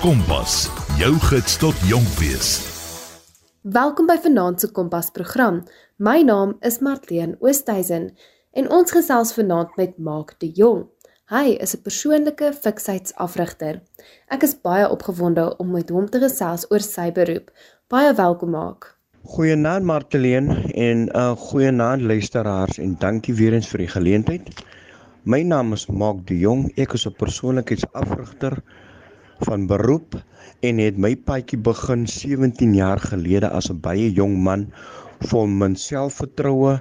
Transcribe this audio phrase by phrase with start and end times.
[0.00, 0.62] Kompas,
[0.96, 2.54] jou gids tot jonk wees.
[3.68, 5.58] Welkom by Vanaand se Kompas program.
[6.00, 8.06] My naam is Martleen Oosthuizen
[8.56, 10.86] en ons gesels vanaand met Mark de Jong.
[11.28, 13.82] Hy is 'n persoonlike fiksheidsafrigter.
[14.32, 17.52] Ek is baie opgewonde om met hom te gesels oor sy beroep.
[17.88, 18.96] Baie welkom Mark.
[19.22, 24.64] Goeienaand Martleen en 'n uh, goeienaand luisteraars en dankie weer eens vir die geleentheid.
[25.24, 26.72] My naam is Mark de Jong.
[26.76, 28.62] Ek is 'n persoonlikheidsafrigter
[29.48, 30.16] van beroep
[30.68, 34.66] en het my paadjie begin 17 jaar gelede as 'n baie jong man
[35.30, 36.80] vol min selfvertroue.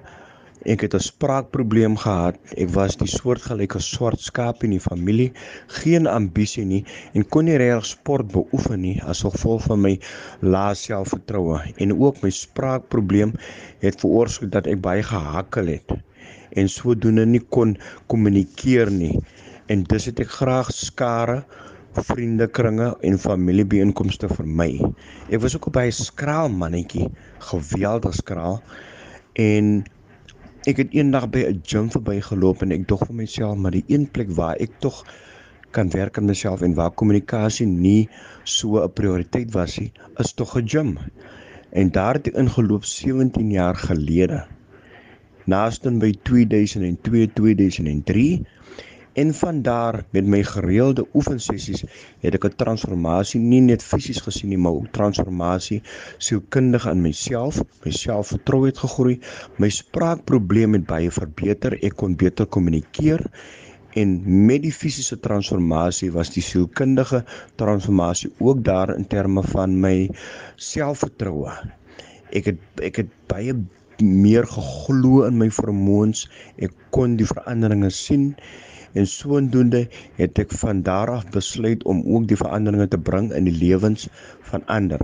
[0.66, 2.36] Ek het 'n spraakprobleem gehad.
[2.58, 5.32] Ek was die soortgelyke swart skaap in die familie,
[5.68, 6.84] geen ambisie nie
[7.14, 10.00] en kon nie regtig sport beoefen nie as gevolg van my
[10.42, 11.60] lae selfvertroue.
[11.78, 13.34] En ook my spraakprobleem
[13.80, 15.92] het veroorsaak dat ek baie gehakkel het
[16.58, 19.16] en sodoende nie kon kommunikeer nie.
[19.70, 21.44] En dis het ek graag skare,
[21.94, 24.80] vriendekringe en familiebeeenkomste vermy.
[25.30, 28.62] Ek was ook 'n baie skraal mannetjie, geweldig skraal.
[29.34, 29.84] En
[30.68, 34.12] ek het eendag by 'n gym verbygeloop en ek dog vir myself, maar die een
[34.12, 35.06] plek waar ek tog
[35.72, 38.10] kan werk aan myself en waar kommunikasie nie
[38.44, 40.98] so 'n prioriteit was nie, is tog 'n gym.
[41.72, 44.46] En daar het ek ingeloop 17 jaar gelede
[45.50, 48.46] naaste by 2002 2003
[49.20, 51.82] en van daar met my gereelde oefensessies
[52.24, 55.80] het ek 'n transformasie nie net fisies gesien nie maar ook transformasie
[56.28, 59.18] sielkundig in myself my selfvertroue het gegroei
[59.64, 63.26] my spraakprobleme het baie verbeter ek kon beter kommunikeer
[64.04, 64.16] en
[64.52, 67.24] met die fisiese transformasie was die sielkundige
[67.64, 69.98] transformasie ook daar in terme van my
[70.72, 71.58] selfvertroue
[72.32, 73.58] ek het ek het baie
[74.02, 76.26] meer geglo in my vermoëns.
[76.64, 78.32] Ek kon die veranderinge sien
[78.94, 79.88] en sodoende
[80.18, 84.08] het ek van daar af besluit om ook die veranderinge te bring in die lewens
[84.52, 85.02] van ander.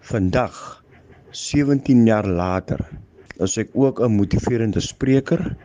[0.00, 0.84] Vandag
[1.30, 2.84] 17 jaar later
[3.42, 5.56] is ek ook 'n motiverende spreker.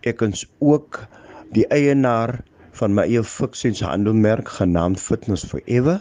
[0.00, 1.06] Ek is ook
[1.52, 2.40] die eienaar
[2.72, 6.00] van my eie fiksens handelmerk genaamd Fitness Forever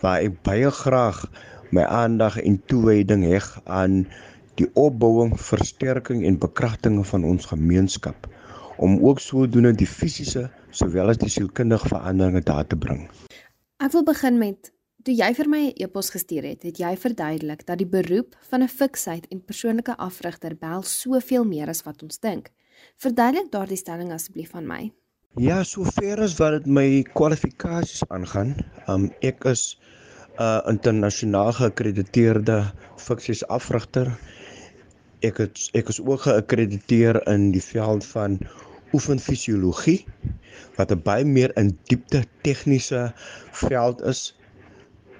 [0.00, 1.30] waar ek baie graag
[1.70, 4.06] my aandag en toewyding heg aan
[4.54, 8.26] die opbouing, versterking en bekragting van ons gemeenskap
[8.82, 13.04] om ook sodoende die fisiese sowel as die sielkundige veranderinge daar te bring.
[13.82, 14.72] Ek wil begin met
[15.06, 18.62] toe jy vir my 'n e-pos gestuur het, het jy verduidelik dat die beroep van
[18.62, 22.50] 'n fiksheid en persoonlike afrigter bel soveel meer as wat ons dink.
[22.98, 24.92] Verduidelik daardie stelling asseblief aan my.
[25.36, 28.56] Ja, sover as wat dit my kwalifikasies aangaan,
[28.88, 29.78] um, ek is
[30.38, 34.18] 'n uh, internasionaal geakkrediteerde fiksies afrigter
[35.22, 38.38] ek het ek is ook geakkrediteer in die veld van
[38.96, 40.04] oefenfisiologie
[40.76, 43.12] wat 'n baie meer in diepte tegniese
[43.52, 44.22] veld is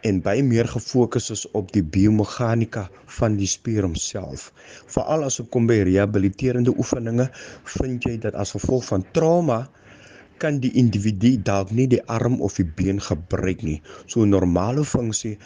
[0.09, 2.89] en baie meer gefokus is op die biomeganika
[3.19, 4.51] van die spier homself.
[4.87, 7.29] Veral as dit kom by rehabiliterende oefeninge,
[7.79, 9.61] vind jy dat as gevolg van trauma
[10.43, 13.79] kan die individu dalk nie die arm of die been gebruik nie.
[14.11, 15.37] So normale funksie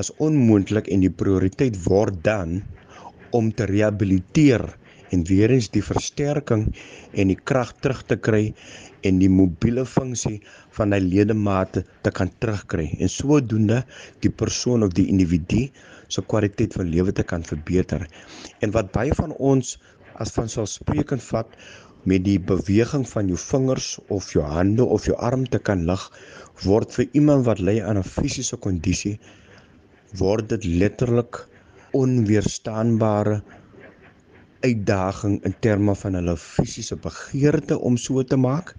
[0.00, 2.62] is onmoontlik en die prioriteit word dan
[3.36, 4.64] om te rehabiliteer
[5.14, 6.68] en weer eens die versterking
[7.12, 8.42] en die krag terug te kry
[9.08, 10.38] en die mobiele funksie
[10.78, 13.82] van hy ledemate te kan terugkry en sodoende
[14.24, 15.68] die persoon of die individu
[16.08, 18.06] se kwaliteit van lewe te kan verbeter.
[18.64, 19.76] En wat baie van ons
[20.22, 21.58] as vanselfsprekend vat
[22.08, 26.04] met die beweging van jou vingers of jou hande of jou arm te kan lig
[26.64, 29.18] word vir iemand wat ly aan 'n fisiese kondisie
[30.22, 31.44] word dit letterlik
[31.92, 33.42] onweerstaanbare
[34.60, 38.74] uitdaging in terme van hulle fisiese begeerte om so te maak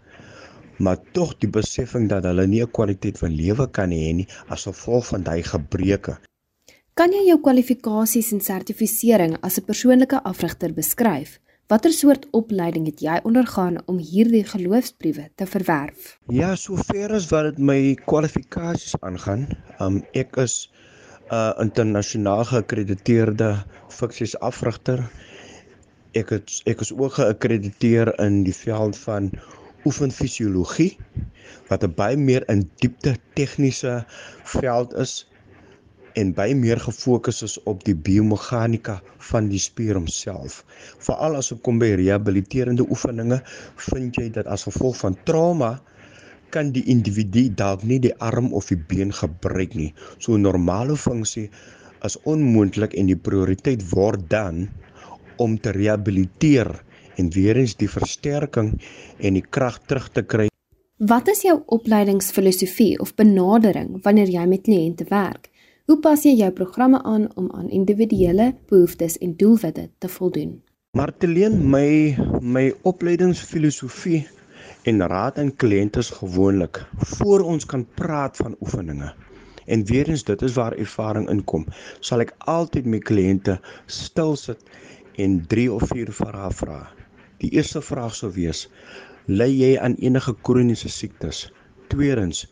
[0.79, 4.63] maar tog die besefing dat hulle nie 'n kwaliteit van lewe kan hê nie as
[4.63, 6.17] gevolg van daai gebreke.
[6.93, 11.39] Kan jy jou kwalifikasies en sertifisering as 'n persoonlike afrigter beskryf?
[11.67, 16.17] Watter soort opleiding het jy ondergaan om hierdie geloofsbriewe te verwerf?
[16.27, 19.47] Ja, sover as wat dit my kwalifikasies aangaan,
[19.79, 20.71] um, ek is
[21.29, 25.09] 'n uh, internasionaal geakkrediteerde fiksies afrigter.
[26.17, 29.29] Ek het ek is ook geakkrediteer in die veld van
[29.85, 30.97] oefenfisiologie
[31.69, 33.93] wat 'n baie meer in diepte tegniese
[34.53, 35.13] veld is
[36.17, 38.97] en baie meer gefokus is op die biomeganika
[39.29, 40.63] van die spier homself.
[40.97, 43.41] Veral as dit kom by rehabiliterende oefeninge,
[43.91, 45.71] vind jy dat as gevolg van trauma
[46.49, 49.93] kan die individu dalk nie die arm of die been gebruik nie.
[50.17, 51.49] So 'n normale funksie
[52.03, 54.69] is onmoontlik en die prioriteit word dan
[55.39, 56.71] om te rehabiliteer
[57.19, 58.75] en weer eens die versterking
[59.17, 60.47] en die krag terug te kry.
[60.99, 65.47] Wat is jou opleidingsfilosofie of benadering wanneer jy met kliënte werk?
[65.89, 70.59] Hoe pas jy jou programme aan om aan individuele behoeftes en doelwitte te voldoen?
[70.97, 74.25] Marteleen, my my opleidingsfilosofie
[74.91, 76.81] en raad aan kliënte is gewoonlik
[77.15, 79.13] voor ons kan praat van oefeninge.
[79.65, 81.65] En weer eens dit is waar ervaring inkom.
[81.99, 84.65] Sal ek altyd my kliënte stil sit
[85.23, 86.79] en 3 of 4 vrae vra.
[87.43, 88.67] Die eerste vraag sou wees:
[89.27, 91.47] Ly jy aan enige kroniese siektes?
[91.91, 92.45] Tweedens,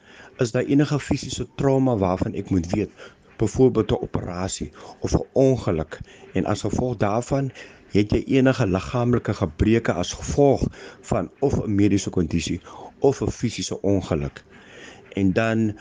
[0.44, 2.92] is daar enige fisiese trauma waarvan ek moet weet?
[3.38, 6.00] Byvoorbeeld 'n operasie of 'n ongeluk
[6.34, 7.52] en as gevolg daarvan
[7.92, 10.64] het jy enige liggaamlike gebreke as gevolg
[11.02, 12.62] van of 'n mediese kondisie
[13.00, 14.44] of 'n fisiese ongeluk.
[15.14, 15.78] En dan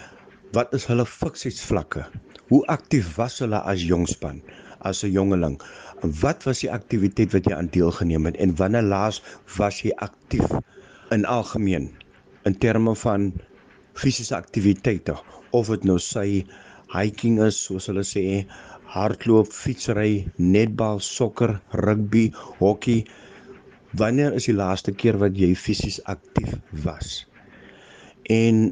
[0.53, 2.07] wat is hulle fiksietvlakke?
[2.49, 4.43] Hoe aktief was hulle as jongspan,
[4.79, 5.61] as 'n jongeling?
[6.03, 9.23] Wat was die aktiwiteit wat jy aan deelgeneem het en wanneer laas
[9.57, 10.51] was jy aktief?
[11.11, 11.91] in algemeen
[12.43, 13.33] in terme van
[13.95, 15.15] fisiese aktiwiteite
[15.51, 16.43] of dit nou sy
[16.95, 18.23] hiking is soos hulle sê
[18.91, 22.29] hardloop, fietsry, netbal, sokker, rugby,
[22.61, 23.05] hokkie
[23.99, 26.55] wanneer is die laaste keer wat jy fisies aktief
[26.87, 27.21] was
[28.37, 28.69] en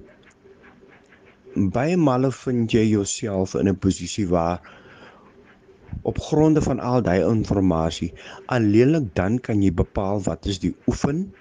[1.75, 4.59] baie male vind jy jouself in 'n posisie waar
[6.03, 8.13] op gronde van al daai inligting
[8.47, 11.33] alleenlik dan kan jy bepaal wat is die oefen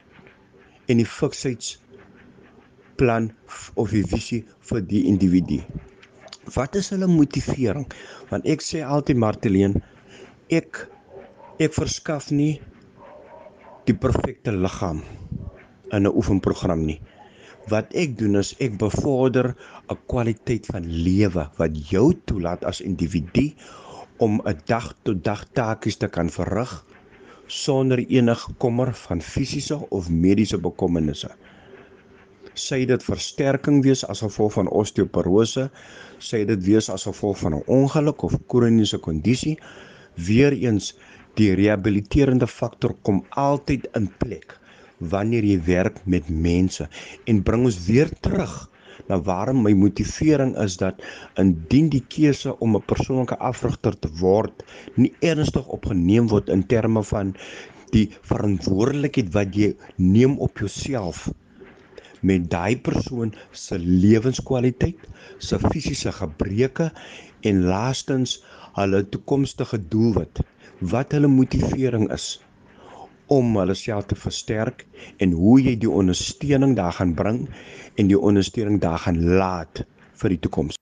[0.87, 3.31] en die fiksheidsplan
[3.75, 5.61] of die visie vir die individu.
[6.55, 7.93] Wat is hulle motivering?
[8.29, 9.83] Want ek sê altyd Marteleen,
[10.51, 10.89] ek
[11.63, 12.61] ek verskaf nie
[13.87, 15.03] die perfekte liggaam
[15.91, 17.01] in 'n oefenprogram nie.
[17.71, 19.55] Wat ek doen is ek bevorder
[19.89, 23.53] 'n kwaliteit van lewe wat jou toelaat as individu
[24.17, 26.85] om 'n dag tot dag taakies te kan verrig
[27.47, 31.29] sonder enige kommer van fisiese of mediese bekommernisse.
[32.53, 35.69] Sy dit versterking wees as gevolg van osteoporose,
[36.19, 39.59] sy dit wees as gevolg van 'n ongeluk of kroniese kondisie,
[40.15, 40.93] weer eens
[41.35, 44.59] die rehabiliterende faktor kom altyd in plek
[44.99, 46.87] wanneer jy werk met mense
[47.25, 48.69] en bring ons weer terug
[49.11, 51.03] Nou waarom my motivering is dat
[51.41, 54.63] indien die keuse om 'n persoonlike afrigter te word
[54.95, 57.35] nie ernstig opgeneem word in terme van
[57.91, 61.27] die verantwoordelikheid wat jy neem op jouself
[62.23, 64.99] met daai persoon se lewenskwaliteit,
[65.37, 66.91] se fisiese gebreke
[67.49, 68.37] en laastens
[68.77, 70.39] hulle toekomstige doelwit,
[70.93, 72.39] wat hulle motivering is
[73.33, 74.85] om hulle self te versterk
[75.23, 77.43] en hoe jy die ondersteuning daar gaan bring
[77.97, 79.83] en die ondersteuning daar gaan laat
[80.21, 80.79] vir die toekoms.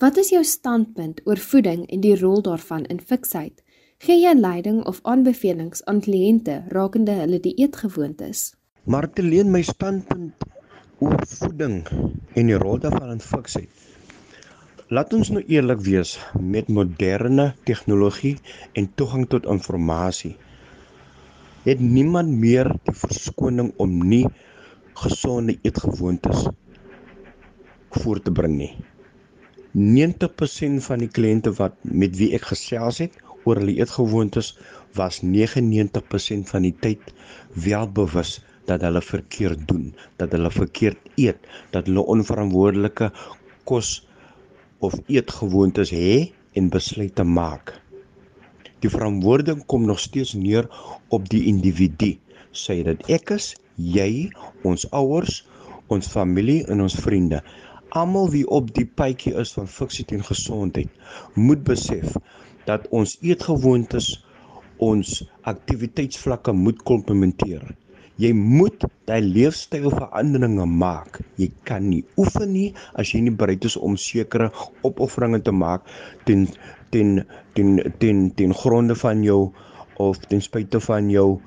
[0.00, 3.60] Wat is jou standpunt oor voeding en die rol daarvan in fiksheid?
[4.00, 8.54] Gee jy leiding of aanbevelings aan kliënte rakende hulle dieetgewoontes?
[8.88, 10.46] Marteleen my standpunt
[11.04, 11.82] oor voeding
[12.32, 13.68] en die rol daarvan in fiksheid.
[14.88, 18.38] Laat ons nou eerlik wees met moderne tegnologie
[18.72, 20.32] en toegang tot inligting
[21.64, 24.24] het niemand meer die verskoning om nie
[25.00, 26.46] gesonde eetgewoontes
[28.00, 28.72] voor te bring nie.
[29.74, 34.54] 90% van die kliënte wat met wie ek gesels het oor hulle eetgewoontes
[34.98, 37.12] was 99% van die tyd
[37.54, 38.38] welbewus
[38.70, 41.38] dat hulle verkeerd doen, dat hulle verkeerd eet,
[41.74, 43.10] dat hulle onverantwoordelike
[43.68, 44.00] kos
[44.80, 47.76] of eetgewoontes het en besluite maak.
[48.80, 50.68] Die verantwoording kom nog steeds neer
[51.08, 52.14] op die individu.
[52.52, 54.30] Sê dit ek is, jy,
[54.66, 55.42] ons ouers,
[55.92, 57.42] ons familie en ons vriende.
[57.98, 60.90] Almal wie op die pytjie is van fiksie en gesondheid,
[61.34, 62.16] moet besef
[62.68, 64.12] dat ons eetgewoontes
[64.80, 65.20] ons
[65.50, 67.64] aktiwiteitsvlakke moet komplementeer.
[68.20, 71.20] Jy moet daai leefstylveranderinge maak.
[71.40, 72.68] Jy kan nie oefen nie
[73.00, 74.50] as jy nie bereid is om sekere
[74.84, 75.88] opofferinge te maak
[76.28, 76.44] ten
[76.92, 77.22] ten
[77.56, 79.40] ten ten ten gronde van jou
[80.04, 81.40] of ten spyte van jou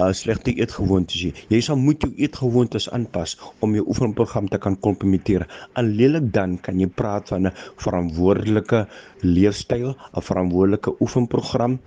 [0.00, 1.32] uh, slegte eetgewoontes jy.
[1.52, 5.46] Jy sal moet jou eetgewoontes aanpas om jou oefenprogram te kan komplementeer.
[5.80, 7.54] Alleenlik dan kan jy praat van 'n
[7.84, 8.86] verantwoordelike
[9.20, 11.78] leefstyl, 'n verantwoordelike oefenprogram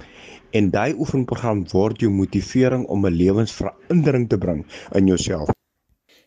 [0.51, 5.49] en daai oefenprogram word jou motivering om 'n lewensverandering te bring in jouself.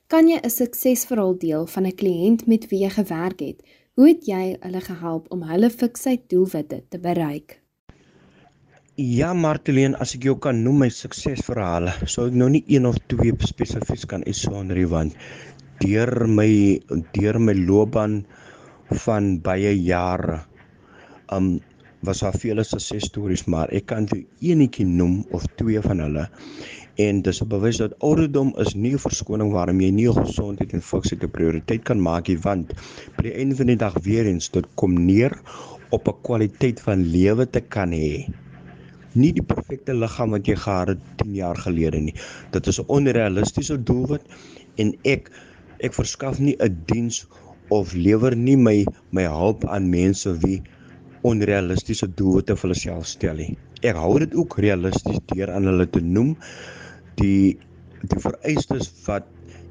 [0.07, 3.63] Kan jy 'n suksesverhaal deel van 'n kliënt met wie jy gewerk het
[3.97, 7.55] Hoe het jy hulle gehelp om hulle fiksheid doelwitte te bereik?
[8.97, 12.95] Ja, Marteleen, as ek jou kan noem my suksesverhale, sou ek nou nie een of
[13.13, 15.19] twee spesifiek kan uitsonder nie want
[15.83, 16.47] deur my
[17.13, 18.15] deur my loopbaan
[19.03, 20.39] van baie jare
[21.37, 21.51] um
[22.09, 26.25] was daar vele suksesstories, maar ek kan vir eenetjie noem of twee van hulle.
[26.97, 30.81] En dis 'n bewys dat ouderdom is nie 'n verskoning waarom jy nie gesondheid en
[30.81, 32.73] fiksheid 'n prioriteit kan maak nie, want
[33.19, 35.37] by die einde van die dag weer eens dit kom neer
[35.91, 38.25] op 'n kwaliteit van lewe te kan hê.
[39.17, 42.15] Nie die perfekte liggaam wat jy gehad het 10 jaar gelede nie.
[42.53, 44.25] Dit is 'n onrealistiese doelwit
[44.77, 45.31] en ek
[45.81, 47.27] ek verskaf nie 'n diens
[47.71, 50.63] of lewer nie my my hulp aan mense wie
[51.23, 53.57] onrealistiese doelwitte vir hulle self stel nie.
[53.83, 56.37] Ek hou dit ook realisties deur aan hulle te noem
[57.17, 57.59] die
[58.03, 59.25] die vereistes wat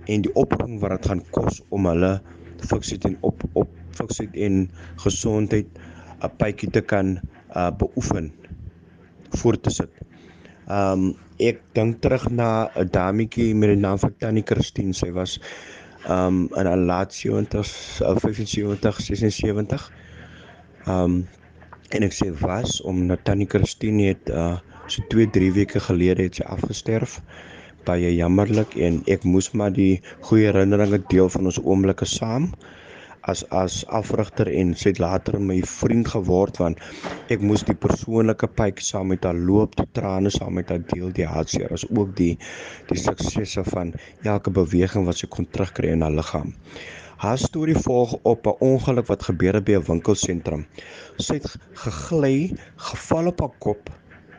[0.08, 2.20] en die opbring wat dit gaan kos om hulle
[2.66, 4.66] fiksie en op op fiksie en
[5.06, 5.68] gesondheid
[6.24, 7.20] 'n pypie te kan
[7.56, 8.32] uh beoefen
[9.42, 10.04] voort te sit.
[10.72, 11.14] Um
[11.44, 14.94] ek dink terug na 'n dametjie met die naam van Tannie Christine.
[14.94, 15.40] Sy was
[16.08, 19.92] um in 'n laat 70s, 75, 76.
[20.88, 21.28] Um
[21.90, 26.40] en ek sê was om Natanie Christine het uh so 2 3 weke gelede het
[26.40, 27.20] sy afgesterf
[27.86, 32.52] baie jammerlik en ek moes maar die goeie herinneringe deel van ons oomblikke saam
[33.34, 36.84] as as afrigter en sy het later my vriend geword want
[37.36, 41.10] ek moes die persoonlike pyp saam met haar loop die trane saam met haar deel
[41.22, 42.34] die hartseer as ook die
[42.92, 43.96] die suksesse van
[44.36, 46.54] elke beweging wat sy kon terugkry in haar liggaam
[47.16, 50.66] Haar storie volg op 'n ongeluk wat gebeur het by 'n winkelsentrum.
[51.18, 51.48] Sy het
[51.84, 53.90] gegly, geval op haar kop,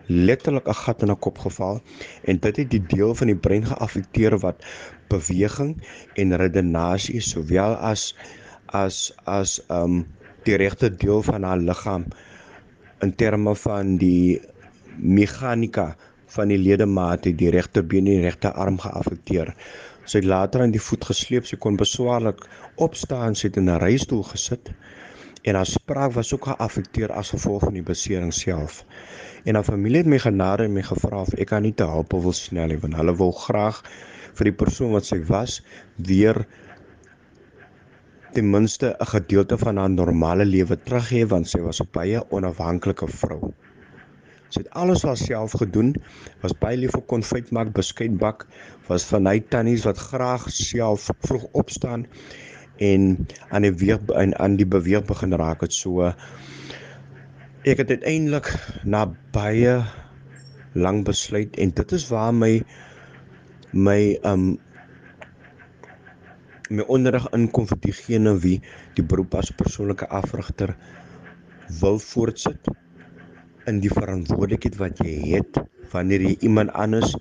[0.06, 1.80] letterlik 'n gat in haar kop geval
[2.24, 4.64] en dit het die deel van die brein geaffekteer wat
[5.08, 5.82] beweging
[6.14, 8.14] en redenasie sowel as
[8.72, 10.04] as as um
[10.46, 12.04] die regte deel van haar liggaam
[13.02, 14.40] in terme van die
[14.96, 15.96] meganika
[16.36, 19.52] van die ledemate die regterbeen en die regterarm geaffekteer.
[20.06, 22.44] Sy het later aan die voet gesleep, sy kon beswaarlik
[22.82, 24.70] opstaan, sy het in 'n reistool gesit
[25.46, 28.84] en haar spraak was ook geaffekteer as gevolg van die besering self.
[29.44, 32.12] En haar familie het my genade en my gevra of ek kan nie te help
[32.12, 33.82] wil snel nie, want hulle wil graag
[34.34, 35.60] vir die persoon wat sy was
[35.96, 36.46] weer
[38.36, 42.20] ten minste 'n gedeelte van haar normale lewe terug hê want sy was 'n baie
[42.30, 43.52] onafhanklike vrou.
[44.48, 45.94] Sy het alles haarself gedoen,
[46.42, 48.46] was baie lief vir konfyt maak, beskuit bak,
[48.88, 52.06] was van hy tannies wat graag self vroeg opstaan
[52.76, 56.12] en aan die weer en aan die beweeg begin raak het so
[57.64, 58.52] ek het uiteindelik
[58.84, 59.80] na baie
[60.74, 62.60] lang besluit en dit is waar my
[63.72, 64.58] my um
[66.70, 68.56] my onderrig inkom vir diegene wie
[68.96, 70.72] die beroep as persoonlike afrigter
[71.80, 72.70] wil voortsit
[73.70, 75.60] in die verantwoordelikheid wat jy het
[75.92, 77.14] wanneer jy iemand anders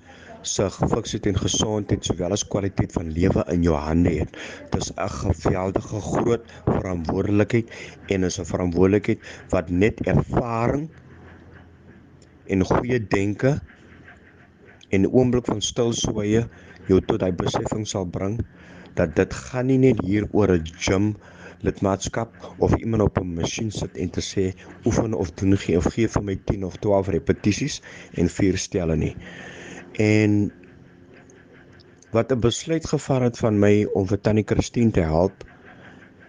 [0.46, 4.36] se gefiksheid en gesondheid sowel as kwaliteit van lewe in jou hande het.
[4.74, 7.70] Dis 'n geweldige groot verantwoordelikheid
[8.08, 9.18] en is 'n verantwoordelikheid
[9.50, 10.90] wat net ervaring
[12.46, 13.60] en goeie denke
[14.90, 16.46] en 'n oomblik van stil sweye
[16.86, 18.38] jou tot hy besefing sal bring
[18.96, 21.14] dat dit gaan nie net hier oor 'n gym
[21.66, 24.44] lidmaatskap of iemand op 'n masjien sit en te sê
[24.84, 27.80] oefen of doen gee of gee vir my 10 of 12 repetisies
[28.14, 29.16] en vier stelle nie.
[29.92, 30.52] En
[32.10, 35.44] wat 'n besluit gevat het van my om vir Tannie Christine te help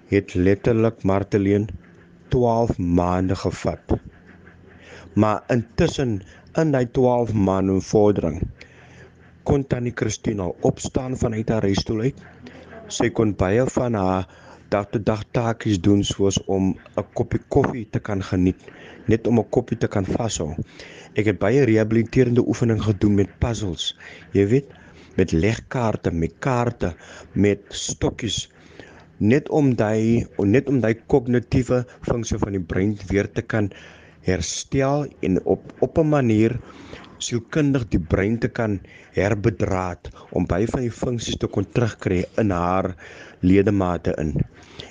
[0.07, 1.67] het letterlik Marteleen
[2.27, 3.99] 12 maande gevat.
[5.15, 6.21] Maar intussen
[6.53, 8.41] in daai 12 maande vordering
[9.43, 12.21] kon Tannie Christine al opstaan vanuit haar reistool uit.
[12.87, 14.27] Sy kon baie van haar
[14.71, 18.61] dag tot dag taakies doen soos om 'n koppie koffie te kan geniet,
[19.07, 20.55] net om 'n koppie te kan vashou.
[21.15, 23.95] Ek het baie rehabiliterende oefeninge gedoen met puzzles.
[24.33, 24.69] Jy weet,
[25.17, 26.95] met legkaarte, met kaarte,
[27.33, 28.47] met stokkies
[29.19, 33.71] net om daai net om daai kognitiewe funksie van die brein weer te kan
[34.27, 36.59] herstel en op op 'n manier
[37.23, 38.79] sielkundig die brein te kan
[39.15, 42.93] herbedraad om baie van die funksies te kon terugkry in haar
[43.41, 44.33] ledemate in.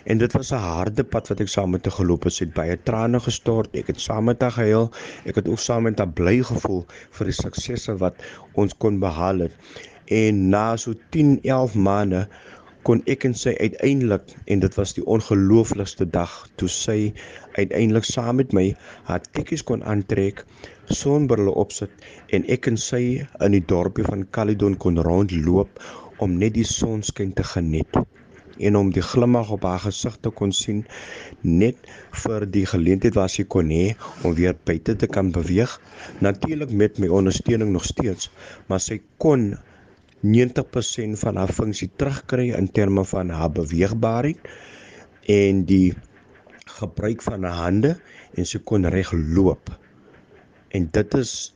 [0.07, 2.33] En dit was 'n harde pad wat ek saam met haar geloop het.
[2.33, 3.75] Sy het baie trane gestort.
[3.75, 4.91] Ek het saam met haar gehuil.
[5.25, 8.15] Ek het ook saam met haar bly gevoel vir die suksesse wat
[8.55, 9.53] ons kon behaal het.
[10.07, 12.29] En na so 10, 11 maande
[12.87, 16.99] kon ek en sy uiteindelik en dit was die ongelooflikste dag toe sy
[17.57, 18.67] uiteindelik saam met my
[19.09, 20.45] haar tekkies kon aantrek,
[21.01, 23.03] sonbrille opsit en ek en sy
[23.47, 25.83] in die dorpie van Caledon kon rondloop
[26.23, 27.99] om net die sonskyn te geniet
[28.57, 30.85] en om die glimlag op haar gesig te kon sien
[31.43, 31.91] net
[32.25, 35.75] vir die geleentheid wat sy kon hê om weer buite te kan beweeg.
[36.25, 38.31] Natuurlik met my ondersteuning nog steeds
[38.71, 39.51] maar sy kon
[40.27, 44.49] 90% van haar funksie terugkry in terme van haar beweegbaarheid
[45.33, 45.95] en die
[46.79, 47.97] gebruik van haar hande
[48.35, 49.71] en sy kon reg loop
[50.75, 51.53] en dit is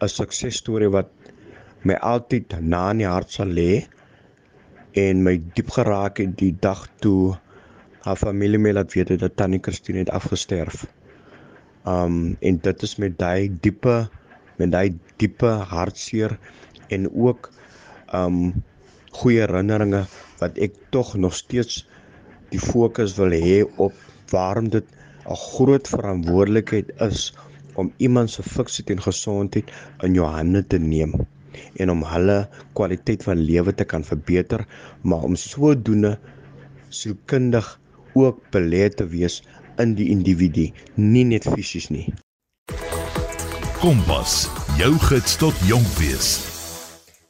[0.00, 1.10] 'n suksesstorie wat
[1.84, 3.84] my altyd na in die hart sal lê
[5.04, 7.34] en my diep geraak het die dag toe
[8.04, 10.84] haar familie my laat weet dat Tannie Christine het afgesterf.
[11.88, 13.96] Um en dit is met daai diepe
[14.60, 16.38] met daai diepe hartseer
[16.88, 17.50] en ook
[18.20, 18.38] um
[19.20, 20.04] goeie herinneringe
[20.40, 21.82] wat ek tog nog steeds
[22.52, 23.94] die fokus wil hê op
[24.32, 24.86] waarom dit
[25.26, 27.32] 'n groot verantwoordelikheid is
[27.74, 29.70] om iemand se fiksie en gesondheid
[30.06, 31.14] in jou hande te neem
[31.82, 32.38] en om hulle
[32.78, 34.66] kwaliteit van lewe te kan verbeter,
[35.02, 36.18] maar om sodoende
[36.88, 37.80] sielkundig
[38.14, 39.42] ook belê te wees
[39.82, 42.06] in die individu, nie net fisies nie.
[43.82, 44.44] Kompas,
[44.78, 46.53] jou gids tot jonk wees.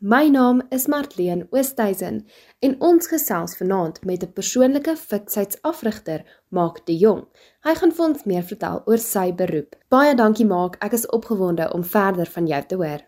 [0.07, 2.27] My naam is Martleen Oosthuizen
[2.59, 7.25] en ons gesels vanaand met 'n persoonlike fiksheidsafrigter, Maak de Jong.
[7.61, 9.77] Hy gaan vir ons meer vertel oor sy beroep.
[9.89, 13.01] Baie dankie Maak, ek is opgewonde om verder van jou te hoor.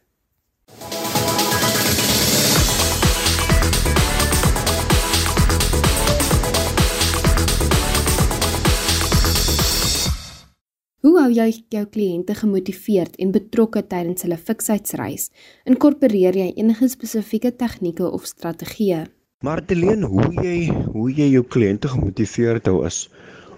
[11.05, 15.27] Hoe hou jy jou kliënte gemotiveerd en betrokke tydens hulle fiksheidsreis?
[15.69, 19.03] Inkorporeer jy enige spesifieke tegnieke of strategieë?
[19.45, 20.55] Marteleen, hoe jy
[20.95, 23.03] hoe jy jou kliënte gemotiveerd hou is.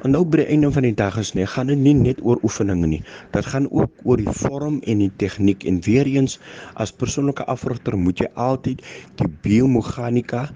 [0.03, 2.43] En nou by die einde van die dag is nie, gaan dit nie net oor
[2.43, 3.03] oefeninge nie.
[3.35, 6.41] Dit gaan ook oor die vorm en die tegniek en weer eens
[6.75, 8.83] as persoonlike afrigter moet jy altyd
[9.23, 10.49] die biomeganika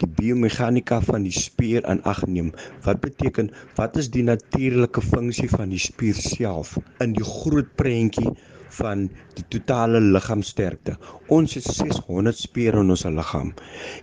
[0.00, 2.52] die biomeganika van die spier in ag neem.
[2.84, 8.34] Wat beteken wat is die natuurlike funksie van die spier self in die groot prentjie
[8.76, 10.96] van die totale liggaamsterkte.
[11.32, 13.52] Ons het 600 spiere in ons liggaam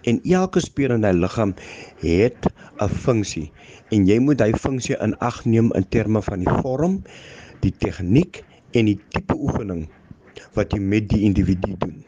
[0.10, 1.54] en elke spier in daai liggaam
[2.02, 2.48] het
[2.82, 3.52] 'n funksie
[3.92, 7.04] en jy moet daai funksie in ag neem in terme van die vorm,
[7.62, 9.90] die tegniek en die tipe oefening
[10.56, 12.04] wat jy met die individu doen.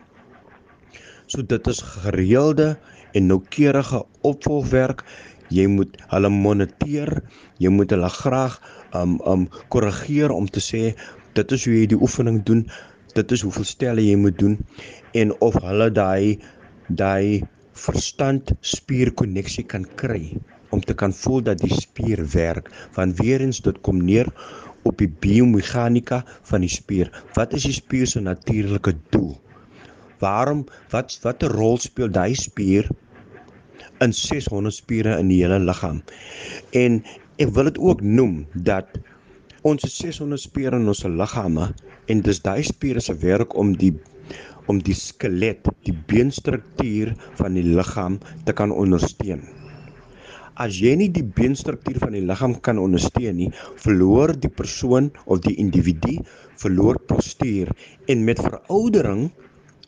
[1.28, 2.78] So dit is gereelde
[3.16, 5.06] en noukeurige opvolgwerk.
[5.54, 7.12] Jy moet hulle moniteer.
[7.64, 8.60] Jy moet hulle graag
[8.96, 10.84] um um korrigeer om te sê
[11.36, 12.66] dit is hoe jy die oefening doen.
[13.16, 14.60] Dit is hoeveel stelle jy moet doen
[15.16, 16.40] en of hulle daai
[16.88, 17.44] daai
[17.76, 20.36] verstand spier koneksie kan kry
[20.76, 24.30] om te kan voel dat die spier werk want weer eens dit kom neer
[24.88, 29.34] op die biomeganika van die spier wat is die spier se natuurlike doel
[30.24, 32.88] waarom wat watter rol speel daai spier
[34.04, 36.02] in 600 spiere in die hele liggaam.
[36.76, 37.02] En
[37.42, 39.00] ek wil dit ook noem dat
[39.66, 41.72] ons 600 spiere in ons liggame
[42.12, 43.94] en dis daai spiere se werk om die
[44.66, 49.44] om die skelet, die beenstruktuur van die liggaam te kan ondersteun.
[50.58, 53.52] As jy nie die beenstruktuur van die liggaam kan ondersteun nie,
[53.84, 56.16] verloor die persoon of die individu
[56.62, 57.70] verloor postuur
[58.10, 59.28] en met veroudering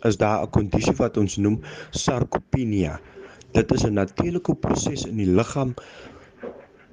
[0.06, 3.00] is daar 'n kondisie wat ons noem sarkopenia.
[3.58, 5.74] Dit is 'n natuurlike proses in die liggaam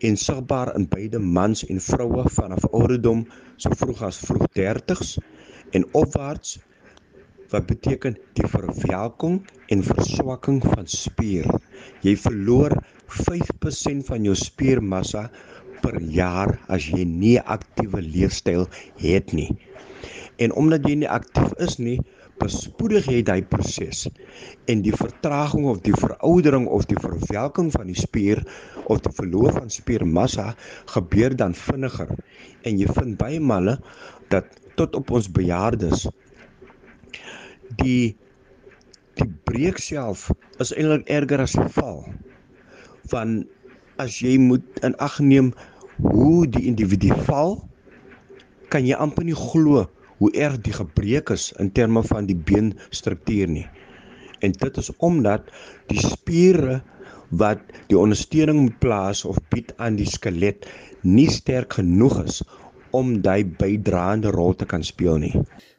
[0.08, 5.10] en sigbaar in beide mans en vroue vanaf ouderdom so vroeg as vroeg 30s
[5.76, 6.54] en opwaarts
[7.52, 9.36] wat beteken die verwelking
[9.68, 11.50] en verswakking van spier.
[12.00, 12.78] Jy verloor
[13.18, 15.28] 5% van jou spiermassa
[15.82, 18.68] per jaar as jy nie 'n aktiewe leefstyl
[19.04, 19.50] het nie.
[20.36, 22.00] En omdat jy nie aktief is nie,
[22.42, 24.06] bespoedig jy daai proses
[24.70, 28.42] en die vertraging of die veroudering of die verwelking van die spier
[28.90, 30.50] of die verloor van spiermassa
[30.94, 32.10] gebeur dan vinniger
[32.66, 33.78] en jy vind baie male
[34.34, 36.08] dat tot op ons bejaardes
[37.80, 38.14] die
[39.18, 40.26] die breek self
[40.62, 42.02] is eintlik erger as die val
[43.12, 43.44] van
[44.02, 45.52] as jy moet in ag neem
[46.02, 47.60] hoe die individu val
[48.74, 49.84] kan jy amper nie glo
[50.24, 53.66] hoe erg die gebreek is in terme van die beenstruktuur nie.
[54.40, 55.50] En dit is omdat
[55.92, 56.78] die spiere
[57.28, 57.60] wat
[57.90, 60.64] die ondersteuning moet plaas of bied aan die skelet
[61.04, 62.40] nie sterk genoeg is
[62.96, 65.34] om daai bydraende rol te kan speel nie.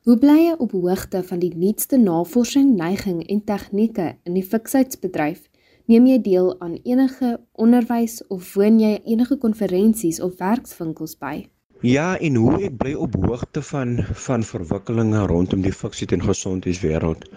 [0.05, 5.47] Hoe bly jy op hoogte van die nuutste navorsing, neiging en tegnieke in die fiksigheidsbedryf?
[5.89, 11.47] Neem jy deel aan enige onderwys of woon jy enige konferensies of werkswinkels by?
[11.85, 17.27] Ja, en hoe ek bly op hoogte van van verwikkelinge rondom die fiksie en gesondheidswêreld.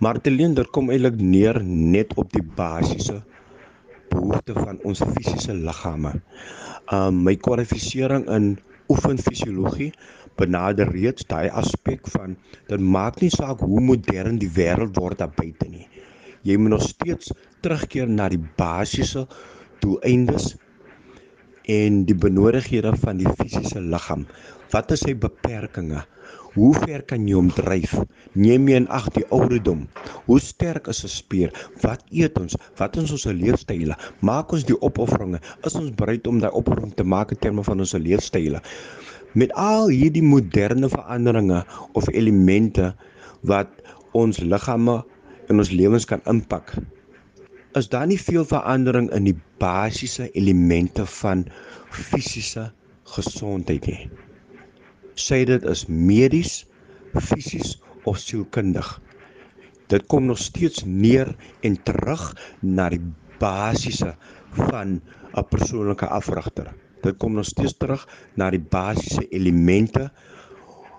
[0.00, 3.18] Maar dit leen dit kom eintlik neer net op die basiese
[4.14, 6.14] behoefte van ons fisiese liggame.
[6.88, 8.48] Um my kwalifisering in
[8.88, 9.92] oefenfisiologie
[10.40, 12.38] benader reeds daai aspek van
[12.72, 15.84] dit maak nie saak hoe modern die wêreld word daar buite nie.
[16.48, 19.28] Jy moet nog steeds terugkeer na die basiese
[19.84, 20.54] doeleindes
[21.66, 24.26] en die benodighede van die fisiese liggaam.
[24.70, 26.04] Wat is sy beperkings?
[26.56, 27.92] Hoe ver kan jy hom dryf?
[28.32, 29.82] Neem jy in ag die ouderdom?
[30.24, 31.50] Hoe sterk is 'n spier?
[31.82, 32.56] Wat eet ons?
[32.78, 33.94] Wat is ons leefstyle?
[34.20, 35.40] Maak ons die opofferinge?
[35.64, 38.62] Is ons bereid om daai opoffering te maak in terme van ons leefstyle?
[39.34, 42.94] Met al hierdie moderne veranderinge of elemente
[43.42, 43.68] wat
[44.12, 45.04] ons liggame
[45.48, 46.72] in ons lewens kan impak,
[47.76, 51.44] is daar nie veel verandering in die basiese elemente van
[51.90, 52.70] fisiese
[53.16, 54.06] gesondheid nie
[55.16, 56.64] sê dit is medies,
[57.16, 58.86] fisies of sielkundig.
[59.88, 61.32] Dit kom nog steeds neer
[61.64, 62.24] en terug
[62.60, 63.02] na die
[63.40, 64.14] basiese
[64.52, 65.00] van
[65.36, 66.74] 'n persoonlike afrigter.
[67.02, 70.10] Dit kom nog steeds terug na die basiese elemente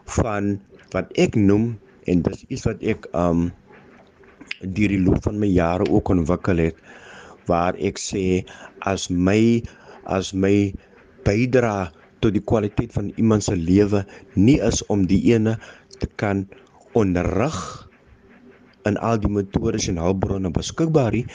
[0.06, 0.62] van
[0.92, 3.52] wat ek noem en dis iets wat ek um
[4.62, 6.82] deur die loop van my jare ook ontwikkel het
[7.50, 8.44] waar ek sê
[8.92, 9.64] as my
[10.18, 10.74] as my
[11.28, 11.92] bydra
[12.24, 14.04] tot die kwaliteit van iemand se lewe
[14.36, 15.58] nie is om die ene
[16.02, 16.46] te kan
[16.98, 17.58] onderrig
[18.90, 21.26] in al die metodes en hulpbronne beskikbaar nie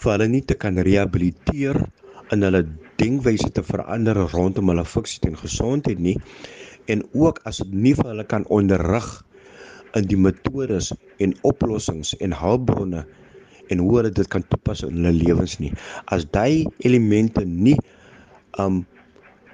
[0.00, 1.80] vir hulle nie te kan rehabiliteer
[2.34, 2.62] in hulle
[3.00, 6.16] denkwyse te verander rondom hulle fiksie en gesondheid nie
[6.92, 9.08] en ook as dit nie vir hulle kan onderrig
[9.98, 13.04] in die metodes en oplossings en hulpbronne
[13.70, 15.72] en hoe hulle dit kan toepas in hulle lewens nie
[16.14, 17.78] as daai elemente nie
[18.58, 18.84] um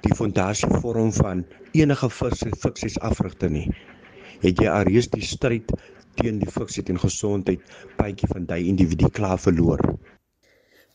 [0.05, 3.67] die fondasie vorm van enige fiksies afrigter nie.
[4.43, 5.71] Het jy alreeds die stryd
[6.17, 7.63] teen die fiksie en gesondheid
[7.97, 9.81] paadjie van daai individu klaar verloor?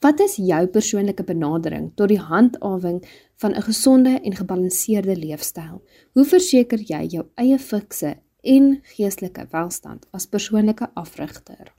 [0.03, 3.03] Wat is jou persoonlike benadering tot die handhawing
[3.39, 5.83] van 'n gesonde en gebalanseerde leefstyl?
[6.15, 11.71] Hoe verseker jy jou eie fikse en geestelike welstand as persoonlike afrigter?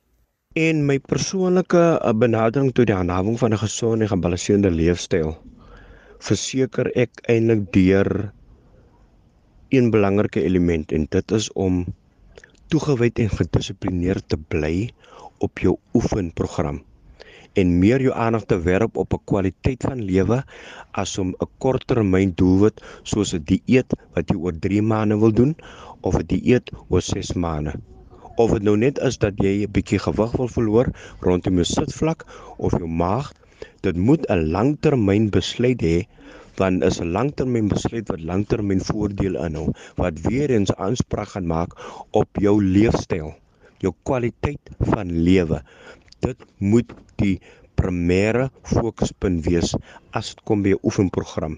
[0.56, 5.36] En my persoonlike eh, benadering tot die handhawing van 'n gesonde en gebalanseerde leefstyl
[6.20, 8.32] verseker ek eintlik deur
[9.70, 11.86] een belangrike element en dit is om
[12.68, 14.90] toegewyd en gedissiplineerd te bly
[15.40, 16.84] op jou oefenprogram
[17.62, 20.44] en meer jou aandag te werp op 'n kwaliteit van lewe
[20.92, 25.56] as om 'n korttermyn doelwit soos 'n dieet wat jy oor 3 maande wil doen
[26.02, 27.74] of 'n dieet oor 6 maande.
[28.36, 30.88] Of dit nou net is dat jy 'n bietjie gewig wil verloor
[31.20, 32.26] rondom jou sitvlak
[32.58, 33.32] of jou maag
[33.82, 35.98] dit moet 'n langtermyn besluit hê
[36.58, 39.68] want is 'n langtermyn besluit wat langtermyn voordeel inhou
[40.02, 41.72] wat weer eens aanspraak gaan maak
[42.12, 43.34] op jou leefstyl
[43.84, 45.62] jou kwaliteit van lewe
[46.26, 47.36] dit moet die
[47.80, 49.76] primêre fokuspunt wees
[50.20, 51.58] as dit kom by 'n oefenprogram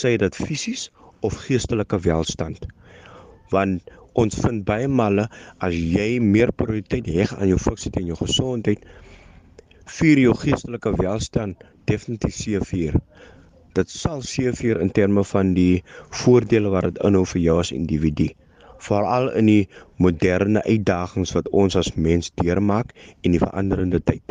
[0.00, 0.88] sê dit fisies
[1.20, 2.68] of geestelike welstand
[3.54, 5.28] want ons vind baie male
[5.66, 8.84] as jy meer prioriteit heg aan jou fiksie en jou gesondheid
[9.98, 12.98] vier jou geestelike welstand definitief seevier.
[13.76, 15.82] Dit sal seevier in terme van die
[16.22, 18.28] voordele wat dit inhou vir jou as individu.
[18.78, 24.22] Veral in die moderne uitdagings wat ons as mens deurmaak in die veranderende tyd.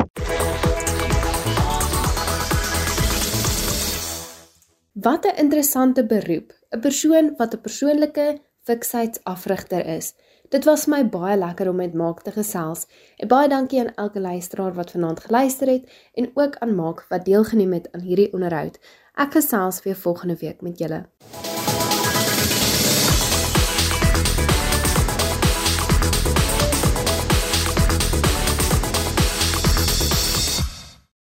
[4.92, 6.52] Wat 'n interessante beroep.
[6.70, 10.14] 'n Persoon wat 'n persoonlike fiksheidsafrigter is.
[10.48, 12.86] Dit was my baie lekker om met Maak te gesels.
[13.16, 17.24] En baie dankie aan elke luisteraar wat vanaand geluister het en ook aan Maak wat
[17.24, 18.80] deelgeneem het aan hierdie onderhoud.
[19.14, 21.04] Ek gesels weer volgende week met julle.